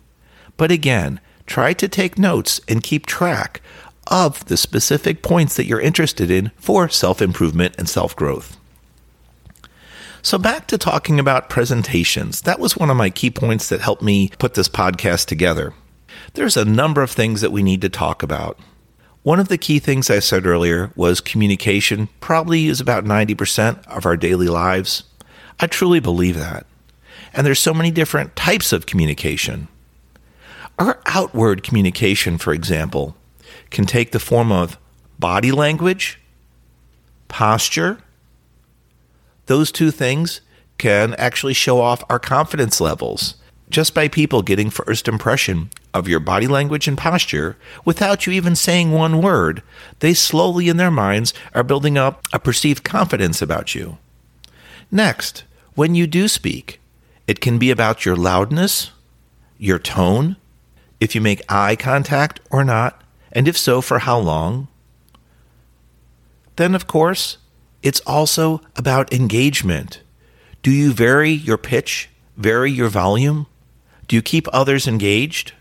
But 0.56 0.70
again, 0.70 1.20
try 1.48 1.72
to 1.72 1.88
take 1.88 2.18
notes 2.18 2.60
and 2.68 2.82
keep 2.82 3.06
track 3.06 3.60
of 4.06 4.44
the 4.46 4.56
specific 4.56 5.22
points 5.22 5.56
that 5.56 5.66
you're 5.66 5.80
interested 5.80 6.30
in 6.30 6.50
for 6.56 6.88
self 6.88 7.20
improvement 7.20 7.74
and 7.78 7.88
self 7.88 8.14
growth. 8.14 8.56
So, 10.22 10.38
back 10.38 10.66
to 10.68 10.78
talking 10.78 11.20
about 11.20 11.48
presentations. 11.48 12.42
That 12.42 12.58
was 12.58 12.76
one 12.76 12.90
of 12.90 12.96
my 12.96 13.10
key 13.10 13.30
points 13.30 13.68
that 13.68 13.80
helped 13.80 14.02
me 14.02 14.30
put 14.38 14.54
this 14.54 14.68
podcast 14.68 15.26
together. 15.26 15.72
There's 16.34 16.56
a 16.56 16.64
number 16.64 17.02
of 17.02 17.10
things 17.10 17.40
that 17.40 17.52
we 17.52 17.62
need 17.62 17.80
to 17.82 17.88
talk 17.88 18.22
about. 18.22 18.58
One 19.22 19.40
of 19.40 19.48
the 19.48 19.58
key 19.58 19.78
things 19.78 20.10
I 20.10 20.20
said 20.20 20.46
earlier 20.46 20.92
was 20.96 21.20
communication 21.20 22.08
probably 22.20 22.66
is 22.66 22.80
about 22.80 23.04
90% 23.04 23.86
of 23.86 24.06
our 24.06 24.16
daily 24.16 24.48
lives. 24.48 25.04
I 25.60 25.66
truly 25.66 26.00
believe 26.00 26.36
that. 26.36 26.66
And 27.32 27.46
there's 27.46 27.58
so 27.58 27.74
many 27.74 27.90
different 27.90 28.36
types 28.36 28.72
of 28.72 28.86
communication. 28.86 29.68
Our 30.78 31.00
outward 31.06 31.62
communication, 31.62 32.38
for 32.38 32.52
example, 32.52 33.16
can 33.70 33.84
take 33.84 34.12
the 34.12 34.20
form 34.20 34.52
of 34.52 34.78
body 35.18 35.50
language, 35.50 36.20
posture, 37.26 37.98
those 39.46 39.72
two 39.72 39.90
things 39.90 40.40
can 40.76 41.14
actually 41.14 41.54
show 41.54 41.80
off 41.80 42.04
our 42.08 42.18
confidence 42.18 42.80
levels 42.80 43.34
just 43.70 43.94
by 43.94 44.08
people 44.08 44.42
getting 44.42 44.70
first 44.70 45.08
impression 45.08 45.70
of 45.92 46.08
your 46.08 46.20
body 46.20 46.46
language 46.46 46.86
and 46.86 46.96
posture 46.96 47.56
without 47.84 48.26
you 48.26 48.32
even 48.32 48.54
saying 48.54 48.92
one 48.92 49.20
word. 49.20 49.62
They 49.98 50.14
slowly 50.14 50.68
in 50.68 50.76
their 50.76 50.90
minds 50.90 51.34
are 51.54 51.64
building 51.64 51.98
up 51.98 52.22
a 52.32 52.38
perceived 52.38 52.84
confidence 52.84 53.42
about 53.42 53.74
you. 53.74 53.98
Next, 54.90 55.44
when 55.74 55.94
you 55.94 56.06
do 56.06 56.28
speak, 56.28 56.80
it 57.26 57.40
can 57.40 57.58
be 57.58 57.70
about 57.70 58.04
your 58.04 58.16
loudness, 58.16 58.92
your 59.58 59.78
tone, 59.78 60.36
if 61.00 61.14
you 61.14 61.20
make 61.20 61.50
eye 61.50 61.76
contact 61.76 62.40
or 62.50 62.64
not, 62.64 63.02
and 63.32 63.46
if 63.46 63.56
so, 63.56 63.80
for 63.80 64.00
how 64.00 64.18
long. 64.18 64.68
Then, 66.56 66.74
of 66.74 66.86
course, 66.86 67.38
it's 67.82 68.00
also 68.00 68.60
about 68.74 69.12
engagement. 69.12 70.02
Do 70.62 70.70
you 70.70 70.92
vary 70.92 71.30
your 71.30 71.58
pitch, 71.58 72.10
vary 72.36 72.72
your 72.72 72.88
volume? 72.88 73.46
Do 74.08 74.16
you 74.16 74.22
keep 74.22 74.48
others 74.52 74.88
engaged? 74.88 75.52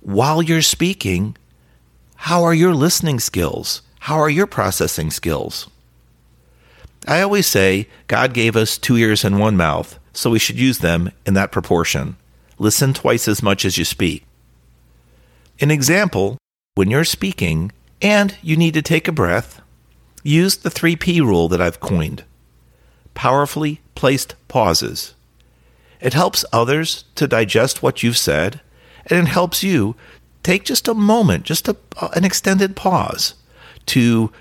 While 0.00 0.42
you're 0.42 0.62
speaking, 0.62 1.36
how 2.14 2.44
are 2.44 2.54
your 2.54 2.74
listening 2.74 3.18
skills? 3.18 3.82
How 4.00 4.18
are 4.18 4.30
your 4.30 4.46
processing 4.46 5.10
skills? 5.10 5.68
I 7.08 7.22
always 7.22 7.46
say 7.46 7.88
God 8.06 8.34
gave 8.34 8.56
us 8.56 8.78
two 8.78 8.96
ears 8.96 9.24
and 9.24 9.40
one 9.40 9.56
mouth, 9.56 9.98
so 10.12 10.30
we 10.30 10.38
should 10.38 10.58
use 10.58 10.78
them 10.78 11.10
in 11.26 11.34
that 11.34 11.52
proportion. 11.52 12.16
Listen 12.60 12.94
twice 12.94 13.26
as 13.26 13.42
much 13.42 13.64
as 13.64 13.76
you 13.76 13.84
speak. 13.84 14.24
An 15.60 15.72
example 15.72 16.38
when 16.76 16.90
you're 16.90 17.04
speaking 17.04 17.72
and 18.00 18.36
you 18.40 18.56
need 18.56 18.74
to 18.74 18.82
take 18.82 19.08
a 19.08 19.12
breath, 19.12 19.60
Use 20.22 20.56
the 20.56 20.70
3P 20.70 21.20
rule 21.20 21.48
that 21.48 21.60
I've 21.60 21.80
coined 21.80 22.24
powerfully 23.12 23.80
placed 23.94 24.34
pauses. 24.48 25.14
It 26.00 26.14
helps 26.14 26.44
others 26.52 27.04
to 27.16 27.26
digest 27.26 27.82
what 27.82 28.02
you've 28.02 28.16
said, 28.16 28.60
and 29.06 29.18
it 29.18 29.30
helps 29.30 29.62
you 29.62 29.96
take 30.42 30.64
just 30.64 30.88
a 30.88 30.94
moment, 30.94 31.44
just 31.44 31.68
a, 31.68 31.76
uh, 32.00 32.08
an 32.14 32.24
extended 32.24 32.76
pause 32.76 33.34
to 33.86 34.32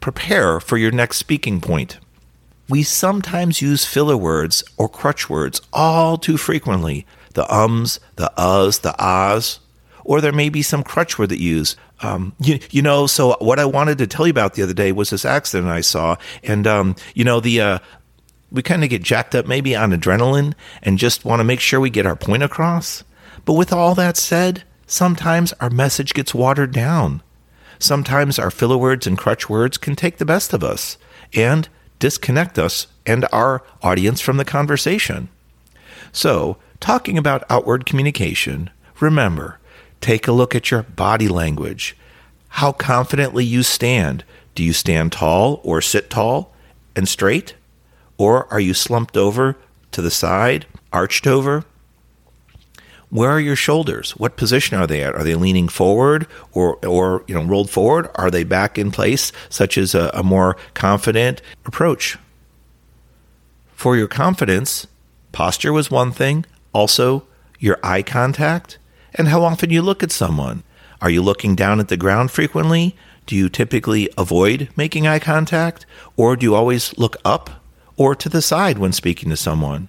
prepare 0.00 0.60
for 0.60 0.76
your 0.76 0.92
next 0.92 1.16
speaking 1.16 1.60
point. 1.60 1.98
We 2.68 2.82
sometimes 2.82 3.62
use 3.62 3.84
filler 3.84 4.16
words 4.16 4.62
or 4.76 4.88
crutch 4.88 5.30
words 5.30 5.60
all 5.72 6.18
too 6.18 6.36
frequently 6.36 7.06
the 7.34 7.52
ums, 7.52 8.00
the 8.16 8.32
uhs, 8.36 8.80
the 8.80 8.94
ahs, 9.02 9.60
or 10.04 10.20
there 10.20 10.32
may 10.32 10.48
be 10.48 10.62
some 10.62 10.82
crutch 10.82 11.18
word 11.18 11.28
that 11.28 11.40
you 11.40 11.56
use. 11.56 11.76
Um, 12.02 12.32
you, 12.40 12.58
you 12.70 12.82
know, 12.82 13.06
so 13.06 13.36
what 13.40 13.58
I 13.58 13.64
wanted 13.64 13.98
to 13.98 14.06
tell 14.06 14.26
you 14.26 14.30
about 14.30 14.54
the 14.54 14.62
other 14.62 14.74
day 14.74 14.92
was 14.92 15.10
this 15.10 15.24
accident 15.24 15.68
I 15.68 15.82
saw, 15.82 16.16
and 16.42 16.66
um, 16.66 16.96
you 17.14 17.24
know 17.24 17.40
the 17.40 17.60
uh, 17.60 17.78
we 18.50 18.62
kind 18.62 18.82
of 18.82 18.90
get 18.90 19.02
jacked 19.02 19.34
up 19.34 19.46
maybe 19.46 19.76
on 19.76 19.92
adrenaline 19.92 20.54
and 20.82 20.98
just 20.98 21.24
want 21.24 21.40
to 21.40 21.44
make 21.44 21.60
sure 21.60 21.80
we 21.80 21.90
get 21.90 22.06
our 22.06 22.16
point 22.16 22.42
across. 22.42 23.04
But 23.44 23.54
with 23.54 23.72
all 23.72 23.94
that 23.94 24.16
said, 24.16 24.64
sometimes 24.86 25.52
our 25.60 25.70
message 25.70 26.14
gets 26.14 26.34
watered 26.34 26.72
down. 26.72 27.22
Sometimes 27.78 28.38
our 28.38 28.50
filler 28.50 28.76
words 28.76 29.06
and 29.06 29.16
crutch 29.16 29.48
words 29.48 29.78
can 29.78 29.96
take 29.96 30.18
the 30.18 30.24
best 30.24 30.52
of 30.52 30.62
us 30.62 30.98
and 31.34 31.68
disconnect 31.98 32.58
us 32.58 32.88
and 33.06 33.26
our 33.32 33.62
audience 33.82 34.20
from 34.20 34.36
the 34.36 34.44
conversation. 34.44 35.28
So, 36.12 36.58
talking 36.80 37.16
about 37.16 37.44
outward 37.48 37.86
communication, 37.86 38.70
remember 38.98 39.60
Take 40.00 40.26
a 40.26 40.32
look 40.32 40.54
at 40.54 40.70
your 40.70 40.82
body 40.82 41.28
language. 41.28 41.96
How 42.48 42.72
confidently 42.72 43.44
you 43.44 43.62
stand. 43.62 44.24
Do 44.54 44.64
you 44.64 44.72
stand 44.72 45.12
tall 45.12 45.60
or 45.62 45.80
sit 45.80 46.10
tall 46.10 46.52
and 46.96 47.08
straight? 47.08 47.54
Or 48.18 48.52
are 48.52 48.60
you 48.60 48.74
slumped 48.74 49.16
over 49.16 49.56
to 49.92 50.02
the 50.02 50.10
side, 50.10 50.66
arched 50.92 51.26
over? 51.26 51.64
Where 53.10 53.30
are 53.30 53.40
your 53.40 53.56
shoulders? 53.56 54.12
What 54.12 54.36
position 54.36 54.78
are 54.78 54.86
they 54.86 55.02
at? 55.02 55.14
Are 55.14 55.24
they 55.24 55.34
leaning 55.34 55.68
forward 55.68 56.26
or, 56.52 56.76
or 56.86 57.24
you 57.26 57.34
know, 57.34 57.44
rolled 57.44 57.70
forward? 57.70 58.08
Are 58.14 58.30
they 58.30 58.44
back 58.44 58.78
in 58.78 58.90
place, 58.90 59.32
such 59.48 59.76
as 59.76 59.94
a, 59.94 60.10
a 60.14 60.22
more 60.22 60.56
confident 60.74 61.42
approach? 61.66 62.18
For 63.72 63.96
your 63.96 64.08
confidence, 64.08 64.86
posture 65.32 65.72
was 65.72 65.90
one 65.90 66.12
thing. 66.12 66.44
Also, 66.72 67.26
your 67.58 67.78
eye 67.82 68.02
contact 68.02 68.78
and 69.14 69.28
how 69.28 69.42
often 69.42 69.70
you 69.70 69.82
look 69.82 70.02
at 70.02 70.12
someone. 70.12 70.62
Are 71.00 71.10
you 71.10 71.22
looking 71.22 71.54
down 71.54 71.80
at 71.80 71.88
the 71.88 71.96
ground 71.96 72.30
frequently? 72.30 72.96
Do 73.26 73.36
you 73.36 73.48
typically 73.48 74.08
avoid 74.18 74.68
making 74.76 75.06
eye 75.06 75.18
contact? 75.18 75.86
Or 76.16 76.36
do 76.36 76.44
you 76.44 76.54
always 76.54 76.96
look 76.98 77.16
up 77.24 77.62
or 77.96 78.14
to 78.14 78.28
the 78.28 78.42
side 78.42 78.78
when 78.78 78.92
speaking 78.92 79.30
to 79.30 79.36
someone? 79.36 79.88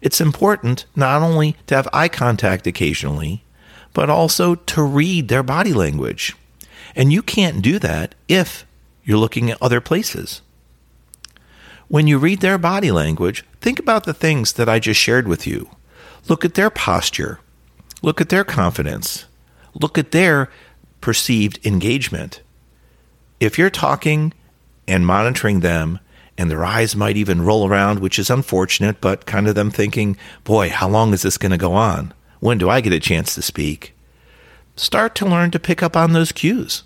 It's 0.00 0.20
important 0.20 0.84
not 0.94 1.22
only 1.22 1.56
to 1.66 1.76
have 1.76 1.88
eye 1.92 2.08
contact 2.08 2.66
occasionally, 2.66 3.42
but 3.94 4.10
also 4.10 4.54
to 4.54 4.82
read 4.82 5.28
their 5.28 5.42
body 5.42 5.72
language. 5.72 6.36
And 6.94 7.12
you 7.12 7.22
can't 7.22 7.62
do 7.62 7.78
that 7.78 8.14
if 8.28 8.66
you're 9.04 9.18
looking 9.18 9.50
at 9.50 9.62
other 9.62 9.80
places. 9.80 10.42
When 11.88 12.06
you 12.06 12.18
read 12.18 12.40
their 12.40 12.58
body 12.58 12.90
language, 12.90 13.44
think 13.60 13.78
about 13.78 14.04
the 14.04 14.14
things 14.14 14.54
that 14.54 14.68
I 14.68 14.78
just 14.78 15.00
shared 15.00 15.28
with 15.28 15.46
you. 15.46 15.70
Look 16.28 16.44
at 16.44 16.54
their 16.54 16.70
posture. 16.70 17.40
Look 18.02 18.20
at 18.20 18.28
their 18.28 18.44
confidence. 18.44 19.26
Look 19.74 19.98
at 19.98 20.12
their 20.12 20.50
perceived 21.00 21.64
engagement. 21.66 22.42
If 23.40 23.58
you're 23.58 23.70
talking 23.70 24.32
and 24.88 25.06
monitoring 25.06 25.60
them, 25.60 25.98
and 26.36 26.50
their 26.50 26.64
eyes 26.64 26.96
might 26.96 27.16
even 27.16 27.42
roll 27.42 27.68
around, 27.68 28.00
which 28.00 28.18
is 28.18 28.30
unfortunate, 28.30 29.00
but 29.00 29.26
kind 29.26 29.46
of 29.46 29.54
them 29.54 29.70
thinking, 29.70 30.16
boy, 30.42 30.68
how 30.68 30.88
long 30.88 31.12
is 31.12 31.22
this 31.22 31.38
going 31.38 31.52
to 31.52 31.58
go 31.58 31.74
on? 31.74 32.12
When 32.40 32.58
do 32.58 32.68
I 32.68 32.80
get 32.80 32.92
a 32.92 33.00
chance 33.00 33.34
to 33.34 33.42
speak? 33.42 33.94
Start 34.76 35.14
to 35.16 35.26
learn 35.26 35.50
to 35.52 35.60
pick 35.60 35.82
up 35.82 35.96
on 35.96 36.12
those 36.12 36.32
cues. 36.32 36.82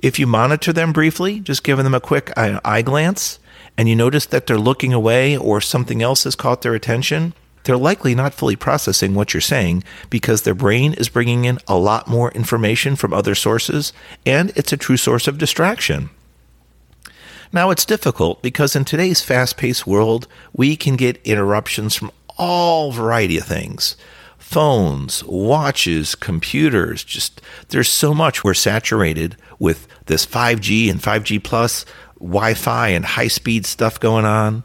If 0.00 0.18
you 0.18 0.26
monitor 0.26 0.72
them 0.72 0.92
briefly, 0.92 1.40
just 1.40 1.64
giving 1.64 1.84
them 1.84 1.94
a 1.94 2.00
quick 2.00 2.32
eye 2.36 2.82
glance, 2.82 3.38
and 3.78 3.88
you 3.88 3.96
notice 3.96 4.26
that 4.26 4.46
they're 4.46 4.58
looking 4.58 4.92
away 4.92 5.36
or 5.36 5.60
something 5.60 6.02
else 6.02 6.24
has 6.24 6.34
caught 6.34 6.62
their 6.62 6.74
attention, 6.74 7.32
they're 7.64 7.76
likely 7.76 8.14
not 8.14 8.34
fully 8.34 8.56
processing 8.56 9.14
what 9.14 9.34
you're 9.34 9.40
saying 9.40 9.84
because 10.08 10.42
their 10.42 10.54
brain 10.54 10.92
is 10.94 11.08
bringing 11.08 11.44
in 11.44 11.58
a 11.66 11.76
lot 11.76 12.08
more 12.08 12.30
information 12.32 12.96
from 12.96 13.12
other 13.12 13.34
sources 13.34 13.92
and 14.24 14.50
it's 14.56 14.72
a 14.72 14.76
true 14.76 14.96
source 14.96 15.28
of 15.28 15.38
distraction. 15.38 16.10
Now, 17.52 17.70
it's 17.70 17.84
difficult 17.84 18.42
because 18.42 18.76
in 18.76 18.84
today's 18.84 19.22
fast 19.22 19.56
paced 19.56 19.86
world, 19.86 20.28
we 20.52 20.76
can 20.76 20.94
get 20.96 21.20
interruptions 21.26 21.96
from 21.96 22.12
all 22.36 22.92
variety 22.92 23.36
of 23.38 23.44
things 23.44 23.96
phones, 24.38 25.22
watches, 25.24 26.16
computers, 26.16 27.04
just 27.04 27.40
there's 27.68 27.88
so 27.88 28.12
much 28.12 28.42
we're 28.42 28.52
saturated 28.52 29.36
with 29.60 29.86
this 30.06 30.26
5G 30.26 30.90
and 30.90 31.00
5G 31.00 31.40
plus 31.44 31.84
Wi-Fi 32.18 32.88
and 32.88 33.04
high-speed 33.04 33.64
stuff 33.64 34.00
going 34.00 34.24
on. 34.24 34.64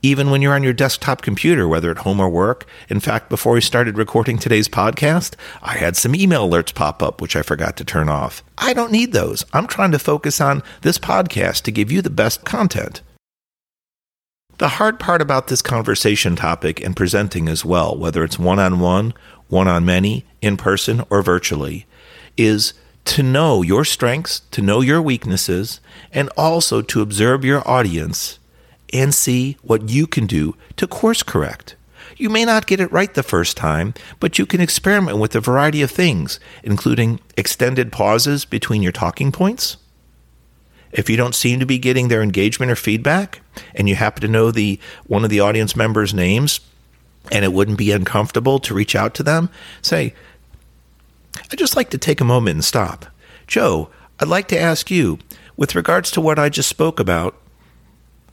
Even 0.00 0.30
when 0.30 0.42
you're 0.42 0.54
on 0.54 0.62
your 0.62 0.72
desktop 0.72 1.22
computer, 1.22 1.66
whether 1.66 1.90
at 1.90 1.98
home 1.98 2.20
or 2.20 2.28
work. 2.28 2.66
In 2.88 3.00
fact, 3.00 3.28
before 3.28 3.54
we 3.54 3.60
started 3.60 3.98
recording 3.98 4.38
today's 4.38 4.68
podcast, 4.68 5.34
I 5.60 5.76
had 5.76 5.96
some 5.96 6.14
email 6.14 6.48
alerts 6.48 6.72
pop 6.72 7.02
up, 7.02 7.20
which 7.20 7.34
I 7.34 7.42
forgot 7.42 7.76
to 7.78 7.84
turn 7.84 8.08
off. 8.08 8.44
I 8.56 8.74
don't 8.74 8.92
need 8.92 9.12
those. 9.12 9.44
I'm 9.52 9.66
trying 9.66 9.90
to 9.92 9.98
focus 9.98 10.40
on 10.40 10.62
this 10.82 10.98
podcast 10.98 11.62
to 11.62 11.72
give 11.72 11.90
you 11.90 12.00
the 12.00 12.10
best 12.10 12.44
content. 12.44 13.02
The 14.58 14.68
hard 14.68 14.98
part 14.98 15.20
about 15.20 15.48
this 15.48 15.62
conversation 15.62 16.36
topic 16.36 16.80
and 16.80 16.96
presenting 16.96 17.48
as 17.48 17.64
well, 17.64 17.96
whether 17.96 18.24
it's 18.24 18.38
one 18.38 18.58
on 18.58 18.80
one, 18.80 19.14
one 19.48 19.68
on 19.68 19.84
many, 19.84 20.24
in 20.40 20.56
person, 20.56 21.04
or 21.10 21.22
virtually, 21.22 21.86
is 22.36 22.72
to 23.04 23.22
know 23.22 23.62
your 23.62 23.84
strengths, 23.84 24.40
to 24.50 24.60
know 24.60 24.80
your 24.80 25.00
weaknesses, 25.00 25.80
and 26.12 26.28
also 26.36 26.82
to 26.82 27.00
observe 27.00 27.44
your 27.44 27.66
audience 27.68 28.37
and 28.92 29.14
see 29.14 29.56
what 29.62 29.88
you 29.88 30.06
can 30.06 30.26
do 30.26 30.56
to 30.76 30.86
course 30.86 31.22
correct. 31.22 31.76
You 32.16 32.30
may 32.30 32.44
not 32.44 32.66
get 32.66 32.80
it 32.80 32.90
right 32.90 33.12
the 33.12 33.22
first 33.22 33.56
time, 33.56 33.94
but 34.18 34.38
you 34.38 34.46
can 34.46 34.60
experiment 34.60 35.18
with 35.18 35.36
a 35.36 35.40
variety 35.40 35.82
of 35.82 35.90
things, 35.90 36.40
including 36.62 37.20
extended 37.36 37.92
pauses 37.92 38.44
between 38.44 38.82
your 38.82 38.92
talking 38.92 39.30
points 39.30 39.76
if 40.92 41.10
you 41.10 41.16
don't 41.16 41.34
seem 41.34 41.60
to 41.60 41.66
be 41.66 41.78
getting 41.78 42.08
their 42.08 42.22
engagement 42.22 42.72
or 42.72 42.76
feedback, 42.76 43.40
and 43.74 43.88
you 43.88 43.94
happen 43.94 44.22
to 44.22 44.28
know 44.28 44.50
the 44.50 44.78
one 45.06 45.24
of 45.24 45.30
the 45.30 45.40
audience 45.40 45.76
members' 45.76 46.14
names, 46.14 46.60
and 47.30 47.44
it 47.44 47.52
wouldn't 47.52 47.78
be 47.78 47.92
uncomfortable 47.92 48.58
to 48.60 48.74
reach 48.74 48.94
out 48.94 49.14
to 49.14 49.22
them, 49.22 49.50
say, 49.82 50.14
I'd 51.50 51.58
just 51.58 51.76
like 51.76 51.90
to 51.90 51.98
take 51.98 52.20
a 52.20 52.24
moment 52.24 52.56
and 52.56 52.64
stop. 52.64 53.06
Joe, 53.46 53.90
I'd 54.18 54.28
like 54.28 54.48
to 54.48 54.58
ask 54.58 54.90
you, 54.90 55.18
with 55.56 55.74
regards 55.74 56.10
to 56.12 56.20
what 56.20 56.38
I 56.38 56.48
just 56.48 56.68
spoke 56.68 57.00
about, 57.00 57.36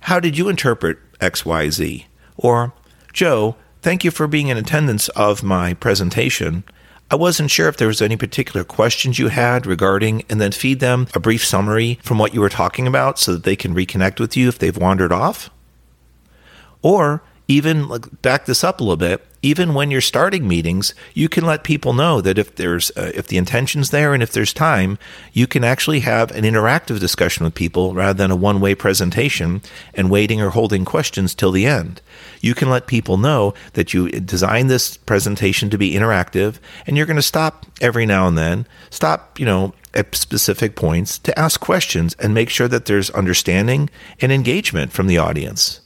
how 0.06 0.20
did 0.20 0.38
you 0.38 0.50
interpret 0.50 1.00
XYZ? 1.20 2.06
Or, 2.38 2.74
Joe, 3.12 3.56
thank 3.82 4.04
you 4.04 4.12
for 4.12 4.28
being 4.28 4.50
in 4.50 4.58
attendance 4.58 5.10
of 5.10 5.42
my 5.42 5.74
presentation. 5.74 6.64
I 7.10 7.16
wasn't 7.16 7.50
sure 7.50 7.68
if 7.68 7.78
there 7.78 7.88
was 7.88 8.04
any 8.04 8.16
particular 8.16 8.64
questions 8.64 9.18
you 9.18 9.30
had 9.30 9.66
regarding, 9.66 10.24
and 10.30 10.40
then 10.40 10.52
feed 10.52 10.80
them 10.80 11.08
a 11.16 11.20
brief 11.20 11.44
summary 11.44 11.98
from 12.04 12.20
what 12.20 12.36
you 12.36 12.42
were 12.42 12.50
talking 12.50 12.86
about 12.86 13.18
so 13.18 13.34
that 13.34 13.46
they 13.46 13.56
can 13.56 13.74
reconnect 13.74 14.20
with 14.20 14.38
you 14.38 14.48
if 14.48 14.60
they've 14.60 14.78
wandered 14.78 15.12
off. 15.12 15.50
Or 16.84 17.24
even 17.48 17.88
like, 17.88 18.22
back 18.22 18.46
this 18.46 18.64
up 18.64 18.80
a 18.80 18.84
little 18.84 18.98
bit 18.98 19.26
even 19.46 19.76
when 19.76 19.92
you're 19.92 20.02
starting 20.02 20.48
meetings, 20.48 20.96
you 21.14 21.30
can 21.30 21.46
let 21.46 21.64
people 21.64 21.94
know 21.94 22.20
that 22.20 22.40
if 22.40 22.56
there's 22.56 22.90
uh, 22.98 23.12
if 23.14 23.28
the 23.28 23.38
intention's 23.38 23.92
there 23.92 24.16
and 24.16 24.24
if 24.24 24.32
there's 24.32 24.52
time, 24.52 24.98
you 25.34 25.46
can 25.46 25.64
actually 25.64 26.00
have 26.00 26.32
an 26.32 26.44
interactive 26.44 27.00
discussion 27.00 27.44
with 27.44 27.54
people 27.54 27.94
rather 27.94 28.18
than 28.18 28.32
a 28.32 28.36
one-way 28.36 28.74
presentation 28.74 29.62
and 29.94 30.10
waiting 30.10 30.42
or 30.42 30.50
holding 30.50 30.84
questions 30.84 31.36
till 31.36 31.52
the 31.52 31.68
end. 31.68 32.02
You 32.42 32.56
can 32.56 32.72
let 32.72 32.88
people 32.88 33.18
know 33.18 33.54
that 33.74 33.94
you 33.94 34.10
designed 34.10 34.72
this 34.72 34.98
presentation 34.98 35.70
to 35.70 35.78
be 35.78 35.94
interactive 35.94 36.56
and 36.88 36.98
you're 36.98 37.06
going 37.06 37.16
to 37.16 37.22
stop 37.22 37.68
every 37.80 38.08
now 38.08 38.28
and 38.28 38.36
then, 38.36 38.66
stop, 38.90 39.40
you 39.40 39.46
know, 39.46 39.76
at 39.94 40.16
specific 40.16 40.76
points 40.76 41.20
to 41.20 41.38
ask 41.38 41.62
questions 41.62 42.16
and 42.18 42.34
make 42.34 42.50
sure 42.50 42.68
that 42.68 42.86
there's 42.86 43.12
understanding 43.12 43.92
and 44.20 44.32
engagement 44.32 44.92
from 44.92 45.06
the 45.06 45.20
audience. 45.20 45.82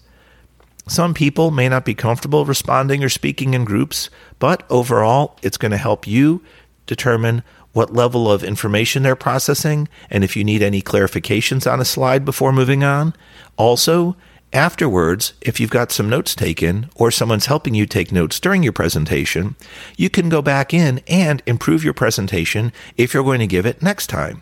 Some 0.89 1.13
people 1.13 1.51
may 1.51 1.69
not 1.69 1.85
be 1.85 1.93
comfortable 1.93 2.45
responding 2.45 3.03
or 3.03 3.09
speaking 3.09 3.53
in 3.53 3.63
groups, 3.63 4.09
but 4.39 4.65
overall, 4.71 5.37
it's 5.43 5.55
going 5.55 5.71
to 5.71 5.77
help 5.77 6.07
you 6.07 6.41
determine 6.87 7.43
what 7.73 7.93
level 7.93 8.31
of 8.31 8.43
information 8.43 9.03
they're 9.03 9.15
processing 9.15 9.87
and 10.09 10.23
if 10.23 10.35
you 10.35 10.43
need 10.43 10.63
any 10.63 10.81
clarifications 10.81 11.71
on 11.71 11.79
a 11.79 11.85
slide 11.85 12.25
before 12.25 12.51
moving 12.51 12.83
on. 12.83 13.13
Also, 13.55 14.17
afterwards, 14.51 15.33
if 15.41 15.59
you've 15.59 15.69
got 15.69 15.91
some 15.91 16.09
notes 16.09 16.33
taken 16.33 16.89
or 16.95 17.11
someone's 17.11 17.45
helping 17.45 17.75
you 17.75 17.85
take 17.85 18.11
notes 18.11 18.39
during 18.39 18.63
your 18.63 18.73
presentation, 18.73 19.55
you 19.95 20.09
can 20.09 20.27
go 20.27 20.41
back 20.41 20.73
in 20.73 21.01
and 21.07 21.43
improve 21.45 21.83
your 21.83 21.93
presentation 21.93 22.73
if 22.97 23.13
you're 23.13 23.23
going 23.23 23.41
to 23.41 23.45
give 23.45 23.67
it 23.67 23.83
next 23.83 24.07
time. 24.07 24.41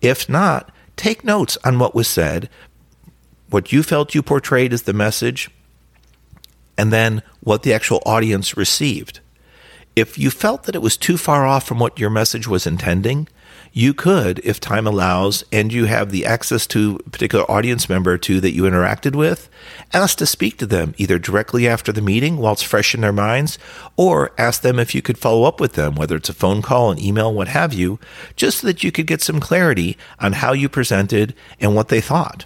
If 0.00 0.28
not, 0.28 0.72
take 0.96 1.22
notes 1.22 1.56
on 1.64 1.78
what 1.78 1.94
was 1.94 2.08
said, 2.08 2.50
what 3.52 3.72
you 3.72 3.82
felt 3.82 4.14
you 4.14 4.22
portrayed 4.22 4.72
as 4.72 4.82
the 4.82 4.92
message, 4.92 5.50
and 6.78 6.92
then 6.92 7.22
what 7.40 7.62
the 7.62 7.72
actual 7.72 8.02
audience 8.06 8.56
received. 8.56 9.20
If 9.94 10.18
you 10.18 10.30
felt 10.30 10.64
that 10.64 10.74
it 10.74 10.82
was 10.82 10.96
too 10.96 11.18
far 11.18 11.46
off 11.46 11.66
from 11.66 11.78
what 11.78 11.98
your 11.98 12.08
message 12.08 12.48
was 12.48 12.66
intending, 12.66 13.28
you 13.74 13.94
could, 13.94 14.38
if 14.44 14.60
time 14.60 14.86
allows, 14.86 15.44
and 15.50 15.72
you 15.72 15.86
have 15.86 16.10
the 16.10 16.26
access 16.26 16.66
to 16.68 17.00
a 17.06 17.10
particular 17.10 17.50
audience 17.50 17.88
member 17.88 18.18
too 18.18 18.40
that 18.40 18.54
you 18.54 18.62
interacted 18.62 19.14
with, 19.14 19.48
ask 19.92 20.18
to 20.18 20.26
speak 20.26 20.58
to 20.58 20.66
them 20.66 20.94
either 20.98 21.18
directly 21.18 21.66
after 21.66 21.90
the 21.92 22.02
meeting 22.02 22.36
while 22.36 22.52
it's 22.52 22.62
fresh 22.62 22.94
in 22.94 23.00
their 23.00 23.12
minds, 23.12 23.58
or 23.96 24.32
ask 24.36 24.62
them 24.62 24.78
if 24.78 24.94
you 24.94 25.00
could 25.02 25.18
follow 25.18 25.44
up 25.44 25.60
with 25.60 25.72
them, 25.72 25.94
whether 25.94 26.16
it's 26.16 26.28
a 26.28 26.34
phone 26.34 26.60
call, 26.60 26.90
an 26.90 26.98
email, 26.98 27.32
what 27.32 27.48
have 27.48 27.72
you, 27.72 27.98
just 28.36 28.58
so 28.58 28.66
that 28.66 28.82
you 28.82 28.92
could 28.92 29.06
get 29.06 29.22
some 29.22 29.40
clarity 29.40 29.96
on 30.20 30.34
how 30.34 30.52
you 30.52 30.68
presented 30.68 31.34
and 31.60 31.74
what 31.74 31.88
they 31.88 32.00
thought. 32.00 32.44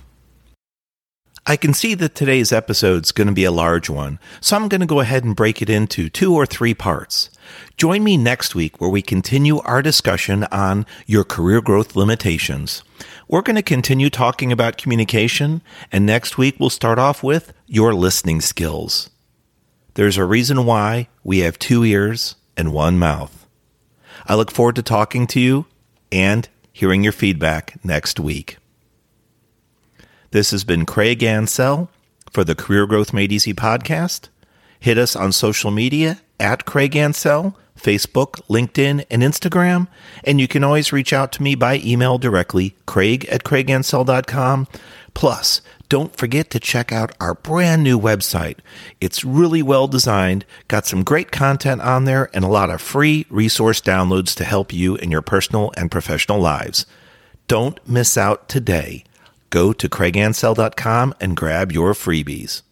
I 1.48 1.56
can 1.56 1.74
see 1.74 1.94
that 1.94 2.16
today's 2.16 2.50
episode 2.50 3.04
is 3.04 3.12
going 3.12 3.28
to 3.28 3.32
be 3.32 3.44
a 3.44 3.52
large 3.52 3.88
one, 3.88 4.18
so 4.40 4.56
I'm 4.56 4.66
going 4.66 4.80
to 4.80 4.86
go 4.86 4.98
ahead 4.98 5.22
and 5.22 5.36
break 5.36 5.62
it 5.62 5.70
into 5.70 6.08
two 6.08 6.34
or 6.34 6.44
three 6.44 6.74
parts. 6.74 7.30
Join 7.76 8.02
me 8.02 8.16
next 8.16 8.56
week 8.56 8.80
where 8.80 8.90
we 8.90 9.00
continue 9.00 9.60
our 9.60 9.80
discussion 9.80 10.42
on 10.50 10.86
your 11.06 11.22
career 11.22 11.60
growth 11.60 11.94
limitations. 11.94 12.82
We're 13.28 13.42
going 13.42 13.54
to 13.54 13.62
continue 13.62 14.10
talking 14.10 14.50
about 14.50 14.76
communication, 14.76 15.62
and 15.92 16.04
next 16.04 16.36
week 16.36 16.56
we'll 16.58 16.68
start 16.68 16.98
off 16.98 17.22
with 17.22 17.52
your 17.68 17.94
listening 17.94 18.40
skills. 18.40 19.10
There's 19.94 20.18
a 20.18 20.24
reason 20.24 20.64
why 20.64 21.06
we 21.22 21.38
have 21.38 21.60
two 21.60 21.84
ears 21.84 22.34
and 22.56 22.72
one 22.72 22.98
mouth. 22.98 23.46
I 24.26 24.34
look 24.34 24.50
forward 24.50 24.74
to 24.76 24.82
talking 24.82 25.28
to 25.28 25.38
you 25.38 25.66
and 26.10 26.48
hearing 26.72 27.04
your 27.04 27.12
feedback 27.12 27.78
next 27.84 28.18
week. 28.18 28.56
This 30.36 30.50
has 30.50 30.64
been 30.64 30.84
Craig 30.84 31.22
Ansell 31.22 31.88
for 32.30 32.44
the 32.44 32.54
Career 32.54 32.86
Growth 32.86 33.14
Made 33.14 33.32
Easy 33.32 33.54
podcast. 33.54 34.28
Hit 34.78 34.98
us 34.98 35.16
on 35.16 35.32
social 35.32 35.70
media 35.70 36.20
at 36.38 36.66
Craig 36.66 36.94
Ansell, 36.94 37.56
Facebook, 37.74 38.42
LinkedIn, 38.46 39.06
and 39.10 39.22
Instagram. 39.22 39.88
And 40.24 40.38
you 40.38 40.46
can 40.46 40.62
always 40.62 40.92
reach 40.92 41.14
out 41.14 41.32
to 41.32 41.42
me 41.42 41.54
by 41.54 41.78
email 41.78 42.18
directly, 42.18 42.76
craig 42.84 43.24
at 43.30 43.44
craigansell.com. 43.44 44.68
Plus, 45.14 45.62
don't 45.88 46.14
forget 46.14 46.50
to 46.50 46.60
check 46.60 46.92
out 46.92 47.14
our 47.18 47.32
brand 47.32 47.82
new 47.82 47.98
website. 47.98 48.58
It's 49.00 49.24
really 49.24 49.62
well 49.62 49.88
designed, 49.88 50.44
got 50.68 50.84
some 50.84 51.02
great 51.02 51.32
content 51.32 51.80
on 51.80 52.04
there, 52.04 52.28
and 52.34 52.44
a 52.44 52.48
lot 52.48 52.68
of 52.68 52.82
free 52.82 53.24
resource 53.30 53.80
downloads 53.80 54.34
to 54.34 54.44
help 54.44 54.70
you 54.70 54.96
in 54.96 55.10
your 55.10 55.22
personal 55.22 55.72
and 55.78 55.90
professional 55.90 56.40
lives. 56.40 56.84
Don't 57.48 57.80
miss 57.88 58.18
out 58.18 58.50
today 58.50 59.04
go 59.50 59.72
to 59.72 59.88
craigansell.com 59.88 61.14
and 61.20 61.36
grab 61.36 61.72
your 61.72 61.92
freebies. 61.92 62.62